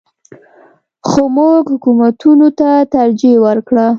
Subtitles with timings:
[1.07, 3.87] خو موږ حکومتونو ته ترجیح ورکړه.